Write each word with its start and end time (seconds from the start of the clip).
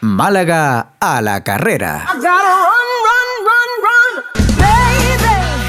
Málaga 0.00 0.88
a 1.00 1.22
la 1.22 1.42
carrera. 1.42 2.06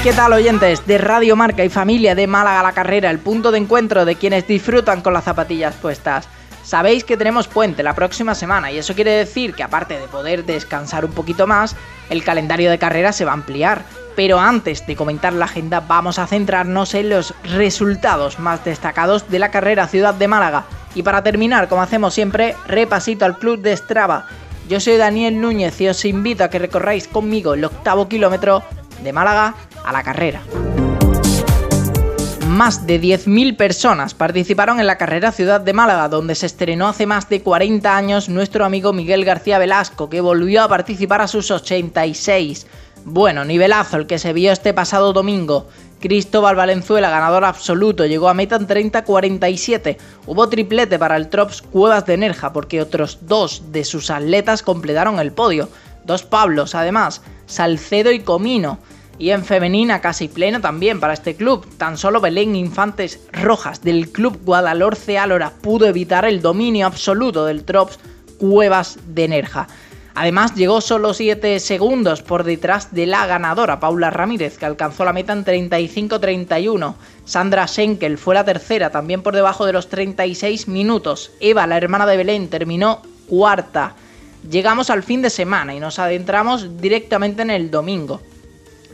¿Qué 0.02 0.12
tal 0.12 0.32
oyentes 0.32 0.84
de 0.86 0.98
Radio 0.98 1.36
Marca 1.36 1.64
y 1.64 1.68
familia 1.68 2.14
de 2.14 2.26
Málaga 2.26 2.60
a 2.60 2.62
la 2.64 2.72
carrera, 2.72 3.10
el 3.10 3.18
punto 3.18 3.52
de 3.52 3.58
encuentro 3.58 4.04
de 4.04 4.16
quienes 4.16 4.46
disfrutan 4.48 5.00
con 5.00 5.14
las 5.14 5.24
zapatillas 5.24 5.74
puestas? 5.76 6.28
Sabéis 6.64 7.04
que 7.04 7.16
tenemos 7.16 7.48
puente 7.48 7.82
la 7.82 7.94
próxima 7.94 8.34
semana 8.34 8.70
y 8.70 8.78
eso 8.78 8.94
quiere 8.94 9.12
decir 9.12 9.54
que 9.54 9.62
aparte 9.62 9.98
de 9.98 10.08
poder 10.08 10.44
descansar 10.44 11.04
un 11.04 11.12
poquito 11.12 11.46
más, 11.46 11.76
el 12.10 12.24
calendario 12.24 12.70
de 12.70 12.78
carrera 12.78 13.12
se 13.12 13.24
va 13.24 13.30
a 13.30 13.34
ampliar. 13.34 13.84
Pero 14.16 14.38
antes 14.38 14.86
de 14.86 14.96
comentar 14.96 15.32
la 15.32 15.46
agenda 15.46 15.80
vamos 15.80 16.18
a 16.18 16.26
centrarnos 16.26 16.94
en 16.94 17.08
los 17.08 17.32
resultados 17.44 18.38
más 18.38 18.64
destacados 18.64 19.30
de 19.30 19.38
la 19.38 19.50
carrera 19.50 19.88
Ciudad 19.88 20.14
de 20.14 20.28
Málaga. 20.28 20.64
Y 20.94 21.02
para 21.02 21.22
terminar, 21.22 21.68
como 21.68 21.82
hacemos 21.82 22.14
siempre, 22.14 22.54
repasito 22.66 23.24
al 23.24 23.38
club 23.38 23.60
de 23.60 23.76
Strava. 23.76 24.26
Yo 24.68 24.80
soy 24.80 24.96
Daniel 24.96 25.40
Núñez 25.40 25.80
y 25.80 25.88
os 25.88 26.04
invito 26.04 26.44
a 26.44 26.48
que 26.48 26.58
recorráis 26.58 27.08
conmigo 27.08 27.54
el 27.54 27.64
octavo 27.64 28.08
kilómetro 28.08 28.62
de 29.02 29.12
Málaga 29.12 29.54
a 29.84 29.92
la 29.92 30.02
carrera. 30.02 30.40
Más 32.46 32.86
de 32.86 33.00
10.000 33.00 33.56
personas 33.56 34.12
participaron 34.12 34.78
en 34.78 34.86
la 34.86 34.98
carrera 34.98 35.32
Ciudad 35.32 35.60
de 35.60 35.72
Málaga, 35.72 36.08
donde 36.08 36.34
se 36.34 36.46
estrenó 36.46 36.86
hace 36.88 37.06
más 37.06 37.28
de 37.28 37.40
40 37.40 37.96
años 37.96 38.28
nuestro 38.28 38.64
amigo 38.64 38.92
Miguel 38.92 39.24
García 39.24 39.58
Velasco, 39.58 40.10
que 40.10 40.20
volvió 40.20 40.62
a 40.62 40.68
participar 40.68 41.22
a 41.22 41.28
sus 41.28 41.50
86. 41.50 42.66
Bueno, 43.04 43.44
nivelazo 43.44 43.96
el 43.96 44.06
que 44.06 44.18
se 44.18 44.32
vio 44.32 44.52
este 44.52 44.72
pasado 44.72 45.12
domingo. 45.12 45.68
Cristóbal 46.00 46.56
Valenzuela, 46.56 47.10
ganador 47.10 47.44
absoluto, 47.44 48.06
llegó 48.06 48.28
a 48.28 48.34
meta 48.34 48.56
en 48.56 48.66
30-47. 48.66 49.96
Hubo 50.26 50.48
triplete 50.48 50.98
para 50.98 51.16
el 51.16 51.28
Trops 51.28 51.62
Cuevas 51.62 52.06
de 52.06 52.16
Nerja, 52.16 52.52
porque 52.52 52.80
otros 52.80 53.18
dos 53.22 53.72
de 53.72 53.84
sus 53.84 54.10
atletas 54.10 54.62
completaron 54.62 55.18
el 55.18 55.32
podio. 55.32 55.68
Dos 56.04 56.22
Pablos, 56.22 56.74
además, 56.74 57.22
Salcedo 57.46 58.12
y 58.12 58.20
Comino 58.20 58.78
y 59.18 59.30
en 59.30 59.44
femenina 59.44 60.00
casi 60.00 60.28
pleno 60.28 60.60
también 60.60 60.98
para 60.98 61.12
este 61.12 61.36
club. 61.36 61.66
Tan 61.76 61.96
solo 61.98 62.20
Belén 62.20 62.56
Infantes 62.56 63.20
Rojas 63.32 63.82
del 63.82 64.10
club 64.10 64.40
Guadalhorce 64.44 65.18
Álora 65.18 65.52
pudo 65.60 65.86
evitar 65.86 66.24
el 66.24 66.40
dominio 66.40 66.86
absoluto 66.86 67.44
del 67.46 67.64
Trops 67.64 67.98
Cuevas 68.38 68.98
de 69.06 69.28
Nerja. 69.28 69.68
Además 70.14 70.54
llegó 70.54 70.80
solo 70.80 71.14
7 71.14 71.58
segundos 71.60 72.22
por 72.22 72.44
detrás 72.44 72.94
de 72.94 73.06
la 73.06 73.26
ganadora 73.26 73.80
Paula 73.80 74.10
Ramírez 74.10 74.58
que 74.58 74.66
alcanzó 74.66 75.04
la 75.04 75.12
meta 75.12 75.32
en 75.32 75.44
35-31. 75.44 76.94
Sandra 77.24 77.66
Schenkel 77.66 78.18
fue 78.18 78.34
la 78.34 78.44
tercera 78.44 78.90
también 78.90 79.22
por 79.22 79.34
debajo 79.34 79.66
de 79.66 79.72
los 79.72 79.88
36 79.88 80.68
minutos. 80.68 81.32
Eva, 81.40 81.66
la 81.66 81.76
hermana 81.76 82.06
de 82.06 82.16
Belén, 82.16 82.48
terminó 82.48 83.02
cuarta. 83.28 83.94
Llegamos 84.50 84.90
al 84.90 85.02
fin 85.02 85.22
de 85.22 85.30
semana 85.30 85.74
y 85.74 85.80
nos 85.80 85.98
adentramos 85.98 86.80
directamente 86.80 87.42
en 87.42 87.50
el 87.50 87.70
domingo 87.70 88.20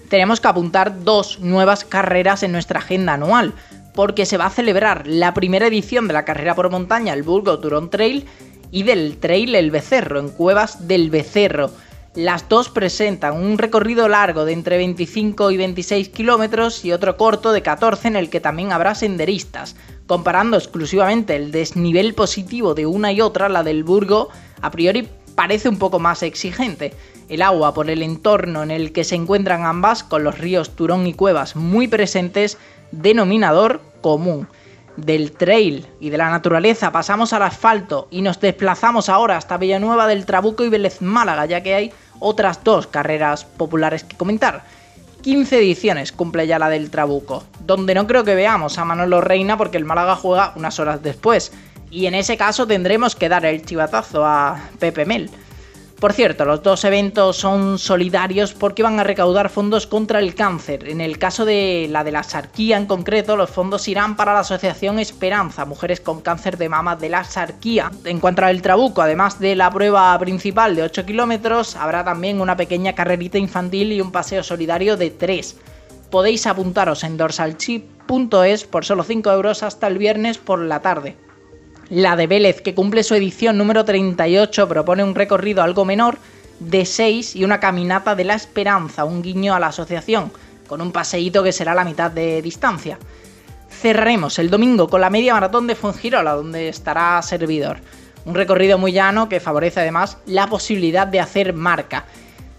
tenemos 0.09 0.41
que 0.41 0.49
apuntar 0.49 1.05
dos 1.05 1.39
nuevas 1.41 1.85
carreras 1.85 2.43
en 2.43 2.53
nuestra 2.53 2.81
agenda 2.81 3.15
anual, 3.15 3.53
porque 3.95 4.27
se 4.27 4.37
va 4.37 4.47
a 4.47 4.51
celebrar 4.51 5.07
la 5.07 5.35
primera 5.35 5.67
edición 5.67 6.07
de 6.07 6.15
la 6.15 6.25
carrera 6.25 6.55
por 6.55 6.71
montaña, 6.71 7.13
el 7.13 7.23
Burgo 7.23 7.59
Turón 7.59 7.91
Trail, 7.91 8.27
y 8.71 8.83
del 8.83 9.19
Trail 9.19 9.55
El 9.55 9.71
Becerro, 9.71 10.21
en 10.21 10.29
Cuevas 10.29 10.89
del 10.89 11.11
Becerro. 11.11 11.71
Las 12.15 12.49
dos 12.49 12.69
presentan 12.69 13.35
un 13.35 13.59
recorrido 13.59 14.09
largo 14.09 14.45
de 14.45 14.53
entre 14.53 14.77
25 14.77 15.51
y 15.51 15.57
26 15.57 16.09
kilómetros 16.09 16.85
y 16.85 16.93
otro 16.93 17.17
corto 17.17 17.53
de 17.53 17.63
14 17.63 18.09
en 18.09 18.17
el 18.17 18.31
que 18.31 18.41
también 18.41 18.73
habrá 18.73 18.95
senderistas. 18.95 19.77
Comparando 20.07 20.57
exclusivamente 20.57 21.37
el 21.37 21.53
desnivel 21.53 22.15
positivo 22.15 22.75
de 22.75 22.87
una 22.87 23.13
y 23.13 23.21
otra, 23.21 23.49
la 23.49 23.63
del 23.63 23.85
Burgo 23.85 24.31
a 24.61 24.71
priori 24.71 25.09
parece 25.35 25.69
un 25.69 25.79
poco 25.79 26.01
más 26.01 26.25
exigente. 26.25 26.93
El 27.29 27.43
agua 27.43 27.73
por 27.73 27.91
el 27.91 28.03
entorno 28.03 28.65
en 28.65 28.73
el 28.73 28.91
que 28.91 29.05
se 29.05 29.15
encuentran 29.15 29.65
ambas, 29.65 30.03
con 30.03 30.25
los 30.25 30.39
ríos 30.39 30.71
Turón 30.71 31.07
y 31.07 31.15
Cuevas 31.15 31.55
muy 31.55 31.87
presentes, 31.87 32.59
denominador 32.91 33.81
común. 34.01 34.49
Del 34.99 35.31
trail 35.31 35.87
y 36.01 36.11
de 36.11 36.19
la 36.19 36.29
naturaleza 36.29 36.91
pasamos 36.91 37.33
al 37.33 37.43
asfalto 37.43 38.09
y 38.11 38.21
nos 38.21 38.41
desplazamos 38.41 39.09
ahora 39.09 39.37
hasta 39.37 39.57
Villanueva 39.57 40.09
del 40.09 40.27
Trabuco 40.27 40.65
y 40.65 40.71
Vélez 40.71 41.01
Málaga, 41.01 41.47
ya 41.47 41.63
que 41.63 41.75
hay 41.75 41.93
otras 42.19 42.65
dos 42.65 42.89
carreras 42.89 43.45
populares 43.45 44.03
que 44.03 44.17
comentar. 44.17 44.65
15 45.23 45.59
ediciones 45.59 46.11
cumple 46.11 46.49
ya 46.49 46.59
la 46.59 46.69
del 46.69 46.91
Trabuco, 46.91 47.45
donde 47.61 47.95
no 47.95 48.09
creo 48.09 48.25
que 48.25 48.35
veamos 48.35 48.77
a 48.77 48.85
Manolo 48.85 49.21
Reina 49.21 49.57
porque 49.57 49.77
el 49.77 49.85
Málaga 49.85 50.17
juega 50.17 50.53
unas 50.57 50.81
horas 50.81 51.01
después, 51.01 51.53
y 51.93 52.07
en 52.07 52.17
ese 52.17 52.37
caso 52.37 52.67
tendremos 52.67 53.15
que 53.15 53.29
dar 53.29 53.45
el 53.47 53.65
chivatazo 53.65 54.27
a 54.27 54.61
Pepe 54.81 55.07
Mel. 55.07 55.31
Por 55.99 56.13
cierto, 56.13 56.45
los 56.45 56.63
dos 56.63 56.85
eventos 56.85 57.39
son 57.39 57.77
solidarios 57.77 58.55
porque 58.55 58.85
van 58.85 59.01
a 59.01 59.05
recaudar 59.05 59.51
fondos 59.51 59.89
contra 59.89 60.21
el 60.21 60.37
cáncer. 60.37 60.89
En 60.89 61.01
el 61.01 61.19
caso 61.19 61.45
de 61.45 61.89
la 61.91 62.05
de 62.05 62.13
la 62.13 62.23
Sarquía 62.23 62.77
en 62.77 62.87
concreto, 62.87 63.37
los 63.37 63.51
fondos 63.51 63.89
irán 63.89 64.15
para 64.15 64.33
la 64.33 64.41
Asociación 64.41 65.01
Esperanza, 65.01 65.65
Mujeres 65.65 65.99
con 66.01 66.21
Cáncer 66.21 66.57
de 66.57 66.69
Mama 66.69 66.95
de 66.95 67.09
la 67.09 67.25
Sarquía. 67.25 67.91
En 68.05 68.21
cuanto 68.21 68.45
al 68.45 68.63
Trabuco, 68.63 69.03
además 69.03 69.41
de 69.41 69.57
la 69.57 69.73
prueba 69.73 70.17
principal 70.21 70.77
de 70.77 70.85
8 70.85 71.05
kilómetros, 71.05 71.75
habrá 71.75 72.05
también 72.05 72.41
una 72.41 72.57
pequeña 72.57 72.95
carrerita 72.95 73.39
infantil 73.39 73.91
y 73.91 74.01
un 74.01 74.13
paseo 74.13 74.45
solidario 74.45 74.97
de 74.97 75.11
3. 75.11 75.57
Podéis 76.13 76.47
apuntaros 76.47 77.03
en 77.03 77.17
dorsalchip.es 77.17 78.65
por 78.65 78.85
solo 78.85 79.03
5 79.03 79.33
euros 79.33 79.65
hasta 79.65 79.89
el 79.89 79.99
viernes 79.99 80.39
por 80.39 80.61
la 80.61 80.81
tarde. 80.81 81.17
La 81.91 82.17
de 82.17 82.27
Vélez, 82.27 82.61
que 82.61 82.75
cumple 82.75 83.03
su 83.03 83.15
edición 83.15 83.57
número 83.57 83.83
38, 83.83 84.69
propone 84.69 85.03
un 85.03 85.15
recorrido 85.15 85.63
algo 85.63 85.87
menor 85.87 86.19
de 86.61 86.85
6 86.85 87.35
y 87.35 87.45
una 87.45 87.61
caminata 87.61 88.15
de 88.15 88.25
la 88.25 88.35
esperanza, 88.35 89.07
un 89.07 89.23
guiño 89.23 89.55
a 89.55 89.61
la 89.61 89.69
asociación, 89.69 90.31
con 90.67 90.83
un 90.83 90.93
paseíto 90.93 91.43
que 91.43 91.51
será 91.51 91.75
la 91.75 91.87
mitad 91.87 92.11
de 92.11 92.43
distancia. 92.43 92.99
Cerraremos 93.71 94.39
el 94.39 94.51
domingo 94.51 94.87
con 94.87 95.01
la 95.01 95.09
media 95.09 95.33
maratón 95.33 95.67
de 95.67 95.77
Fungirola, 95.77 96.35
donde 96.35 96.69
estará 96.69 97.23
servidor. 97.23 97.79
Un 98.27 98.35
recorrido 98.35 98.77
muy 98.77 98.93
llano 98.93 99.31
que 99.31 99.41
favorece 99.41 99.81
además 99.81 100.19
la 100.27 100.47
posibilidad 100.47 101.07
de 101.07 101.21
hacer 101.21 101.55
marca. 101.55 102.05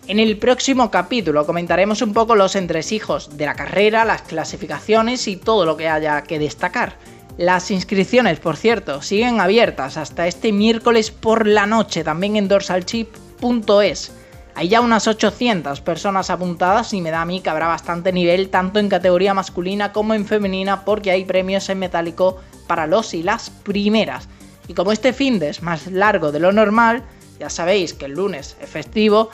En 0.07 0.17
el 0.17 0.39
próximo 0.39 0.89
capítulo 0.89 1.45
comentaremos 1.45 2.01
un 2.01 2.13
poco 2.13 2.35
los 2.35 2.55
entresijos 2.55 3.37
de 3.37 3.45
la 3.45 3.53
carrera, 3.53 4.05
las 4.05 4.23
clasificaciones 4.23 5.27
y 5.27 5.35
todo 5.35 5.67
lo 5.67 5.77
que 5.77 5.87
haya 5.87 6.23
que 6.23 6.39
destacar. 6.39 6.95
Las 7.39 7.71
inscripciones, 7.71 8.37
por 8.41 8.57
cierto, 8.57 9.01
siguen 9.01 9.39
abiertas 9.39 9.95
hasta 9.95 10.27
este 10.27 10.51
miércoles 10.51 11.09
por 11.09 11.47
la 11.47 11.65
noche, 11.65 12.03
también 12.03 12.35
en 12.35 12.49
dorsalchip.es. 12.49 14.11
Hay 14.55 14.67
ya 14.67 14.81
unas 14.81 15.07
800 15.07 15.79
personas 15.79 16.29
apuntadas 16.31 16.93
y 16.93 16.99
me 16.99 17.11
da 17.11 17.21
a 17.21 17.25
mí 17.25 17.39
que 17.39 17.49
habrá 17.49 17.67
bastante 17.67 18.11
nivel 18.11 18.49
tanto 18.49 18.77
en 18.79 18.89
categoría 18.89 19.33
masculina 19.33 19.93
como 19.93 20.15
en 20.15 20.25
femenina 20.25 20.83
porque 20.83 21.11
hay 21.11 21.23
premios 21.23 21.69
en 21.69 21.79
metálico 21.79 22.41
para 22.67 22.87
los 22.87 23.13
y 23.13 23.23
las 23.23 23.49
primeras. 23.49 24.27
Y 24.67 24.73
como 24.73 24.91
este 24.91 25.13
fin 25.13 25.39
de 25.39 25.47
es 25.47 25.63
más 25.63 25.87
largo 25.87 26.33
de 26.33 26.41
lo 26.41 26.51
normal, 26.51 27.03
ya 27.39 27.49
sabéis 27.49 27.93
que 27.93 28.07
el 28.07 28.15
lunes 28.15 28.57
es 28.59 28.69
festivo, 28.69 29.29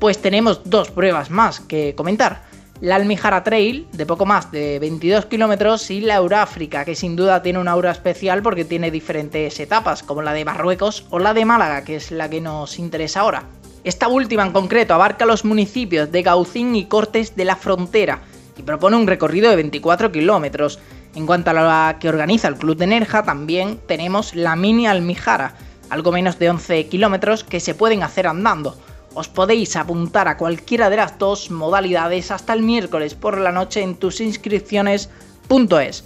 pues 0.00 0.20
tenemos 0.20 0.68
dos 0.68 0.90
pruebas 0.90 1.30
más 1.30 1.60
que 1.60 1.94
comentar 1.94 2.42
la 2.80 2.96
Almijara 2.96 3.44
Trail, 3.44 3.86
de 3.92 4.06
poco 4.06 4.26
más 4.26 4.50
de 4.50 4.78
22 4.78 5.26
kilómetros, 5.26 5.90
y 5.90 6.00
la 6.00 6.16
Euráfrica, 6.16 6.84
que 6.84 6.94
sin 6.94 7.16
duda 7.16 7.42
tiene 7.42 7.58
una 7.58 7.72
aura 7.72 7.92
especial 7.92 8.42
porque 8.42 8.64
tiene 8.64 8.90
diferentes 8.90 9.58
etapas, 9.60 10.02
como 10.02 10.22
la 10.22 10.32
de 10.32 10.44
Marruecos 10.44 11.06
o 11.10 11.18
la 11.18 11.34
de 11.34 11.44
Málaga, 11.44 11.84
que 11.84 11.96
es 11.96 12.10
la 12.10 12.28
que 12.28 12.40
nos 12.40 12.78
interesa 12.78 13.20
ahora. 13.20 13.44
Esta 13.84 14.08
última 14.08 14.44
en 14.44 14.52
concreto 14.52 14.94
abarca 14.94 15.26
los 15.26 15.44
municipios 15.44 16.10
de 16.10 16.22
Gaucín 16.22 16.74
y 16.74 16.86
Cortes 16.86 17.36
de 17.36 17.44
la 17.44 17.56
Frontera 17.56 18.22
y 18.56 18.62
propone 18.62 18.96
un 18.96 19.06
recorrido 19.06 19.50
de 19.50 19.56
24 19.56 20.10
kilómetros. 20.10 20.78
En 21.14 21.26
cuanto 21.26 21.50
a 21.50 21.52
la 21.52 21.98
que 22.00 22.08
organiza 22.08 22.48
el 22.48 22.56
Club 22.56 22.76
de 22.76 22.86
Nerja, 22.86 23.22
también 23.22 23.78
tenemos 23.86 24.34
la 24.34 24.56
Mini 24.56 24.86
Almijara, 24.86 25.54
algo 25.90 26.12
menos 26.12 26.38
de 26.38 26.50
11 26.50 26.88
kilómetros 26.88 27.44
que 27.44 27.60
se 27.60 27.74
pueden 27.74 28.02
hacer 28.02 28.26
andando 28.26 28.76
os 29.14 29.28
podéis 29.28 29.76
apuntar 29.76 30.28
a 30.28 30.36
cualquiera 30.36 30.90
de 30.90 30.96
las 30.96 31.18
dos 31.18 31.50
modalidades 31.50 32.30
hasta 32.30 32.52
el 32.52 32.62
miércoles 32.62 33.14
por 33.14 33.38
la 33.38 33.52
noche 33.52 33.82
en 33.82 33.96
tusinscripciones.es. 33.96 36.04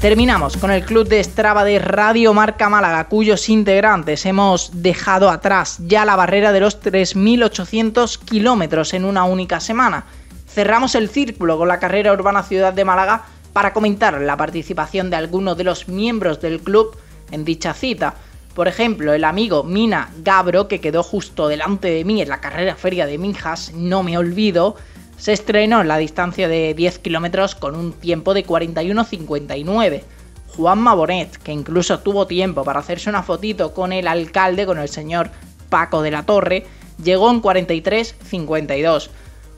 Terminamos 0.00 0.56
con 0.56 0.70
el 0.70 0.84
club 0.84 1.08
de 1.08 1.22
Strava 1.24 1.64
de 1.64 1.80
Radio 1.80 2.32
Marca 2.32 2.68
Málaga, 2.68 3.08
cuyos 3.08 3.48
integrantes 3.48 4.26
hemos 4.26 4.70
dejado 4.80 5.28
atrás 5.28 5.78
ya 5.80 6.04
la 6.04 6.14
barrera 6.14 6.52
de 6.52 6.60
los 6.60 6.80
3.800 6.80 8.20
kilómetros 8.20 8.94
en 8.94 9.04
una 9.04 9.24
única 9.24 9.58
semana. 9.58 10.04
Cerramos 10.46 10.94
el 10.94 11.08
círculo 11.08 11.58
con 11.58 11.66
la 11.66 11.80
carrera 11.80 12.12
urbana 12.12 12.44
Ciudad 12.44 12.72
de 12.72 12.84
Málaga 12.84 13.24
para 13.52 13.72
comentar 13.72 14.20
la 14.20 14.36
participación 14.36 15.10
de 15.10 15.16
algunos 15.16 15.56
de 15.56 15.64
los 15.64 15.88
miembros 15.88 16.40
del 16.40 16.60
club 16.60 16.96
en 17.32 17.44
dicha 17.44 17.74
cita. 17.74 18.14
Por 18.58 18.66
ejemplo, 18.66 19.12
el 19.12 19.22
amigo 19.22 19.62
Mina 19.62 20.10
Gabro, 20.24 20.66
que 20.66 20.80
quedó 20.80 21.04
justo 21.04 21.46
delante 21.46 21.90
de 21.90 22.04
mí 22.04 22.20
en 22.20 22.28
la 22.28 22.40
carrera 22.40 22.74
feria 22.74 23.06
de 23.06 23.16
Minjas, 23.16 23.72
no 23.72 24.02
me 24.02 24.18
olvido, 24.18 24.74
se 25.16 25.32
estrenó 25.32 25.80
en 25.80 25.86
la 25.86 25.96
distancia 25.96 26.48
de 26.48 26.74
10 26.74 26.98
kilómetros 26.98 27.54
con 27.54 27.76
un 27.76 27.92
tiempo 27.92 28.34
de 28.34 28.44
41.59. 28.44 30.02
Juanma 30.56 30.94
Bonet, 30.94 31.36
que 31.36 31.52
incluso 31.52 32.00
tuvo 32.00 32.26
tiempo 32.26 32.64
para 32.64 32.80
hacerse 32.80 33.08
una 33.08 33.22
fotito 33.22 33.72
con 33.72 33.92
el 33.92 34.08
alcalde, 34.08 34.66
con 34.66 34.80
el 34.80 34.88
señor 34.88 35.30
Paco 35.68 36.02
de 36.02 36.10
la 36.10 36.24
Torre, 36.24 36.66
llegó 37.00 37.30
en 37.30 37.40
43.52. 37.40 39.10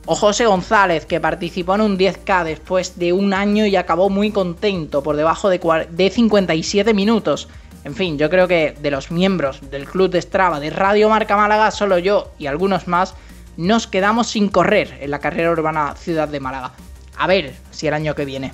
O 0.05 0.13
José 0.13 0.45
González, 0.45 1.07
que 1.07 1.19
participó 1.19 1.73
en 1.73 1.81
un 1.81 1.97
10K 1.97 2.43
después 2.43 2.99
de 2.99 3.13
un 3.13 3.33
año 3.33 3.65
y 3.65 3.75
acabó 3.77 4.11
muy 4.11 4.29
contento, 4.29 5.01
por 5.01 5.15
debajo 5.15 5.49
de, 5.49 5.87
de 5.89 6.09
57 6.11 6.93
minutos. 6.93 7.47
En 7.83 7.95
fin, 7.95 8.17
yo 8.17 8.29
creo 8.29 8.47
que 8.47 8.75
de 8.79 8.91
los 8.91 9.11
miembros 9.11 9.71
del 9.71 9.85
Club 9.85 10.11
de 10.11 10.21
Strava 10.21 10.59
de 10.59 10.69
Radio 10.69 11.09
Marca 11.09 11.35
Málaga, 11.35 11.71
solo 11.71 11.97
yo 11.97 12.31
y 12.37 12.47
algunos 12.47 12.87
más 12.87 13.15
nos 13.57 13.87
quedamos 13.87 14.27
sin 14.27 14.49
correr 14.49 14.97
en 15.01 15.11
la 15.11 15.19
carrera 15.19 15.51
urbana 15.51 15.95
Ciudad 15.95 16.27
de 16.27 16.39
Málaga. 16.39 16.71
A 17.17 17.27
ver 17.27 17.53
si 17.71 17.87
el 17.87 17.93
año 17.93 18.15
que 18.15 18.25
viene. 18.25 18.53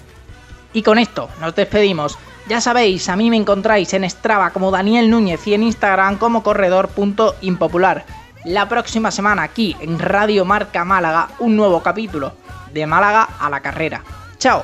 Y 0.74 0.82
con 0.82 0.98
esto 0.98 1.30
nos 1.40 1.56
despedimos. 1.56 2.18
Ya 2.48 2.62
sabéis, 2.62 3.10
a 3.10 3.16
mí 3.16 3.30
me 3.30 3.36
encontráis 3.36 3.94
en 3.94 4.10
Strava 4.10 4.52
como 4.52 4.72
Daniel 4.72 5.10
Núñez 5.10 5.46
y 5.48 5.54
en 5.54 5.64
Instagram 5.64 6.18
como 6.18 6.44
corredor.impopular. 6.44 8.06
La 8.46 8.70
próxima 8.70 9.12
semana 9.12 9.44
aquí 9.44 9.76
en 9.82 10.00
Radio 10.00 10.46
Marca 10.46 10.86
Málaga 10.86 11.30
un 11.40 11.58
nuevo 11.58 11.84
capítulo 11.84 12.34
de 12.72 12.88
Málaga 12.88 13.28
a 13.40 13.50
la 13.50 13.60
carrera. 13.60 14.04
¡Chao! 14.38 14.64